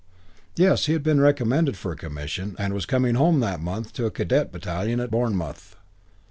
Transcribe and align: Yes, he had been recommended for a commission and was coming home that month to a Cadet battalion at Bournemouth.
Yes, 0.55 0.87
he 0.87 0.93
had 0.93 1.03
been 1.03 1.21
recommended 1.21 1.77
for 1.77 1.91
a 1.91 1.95
commission 1.95 2.55
and 2.57 2.73
was 2.73 2.87
coming 2.87 3.13
home 3.13 3.39
that 3.41 3.61
month 3.61 3.93
to 3.93 4.07
a 4.07 4.09
Cadet 4.09 4.51
battalion 4.51 4.99
at 4.99 5.11
Bournemouth. 5.11 5.75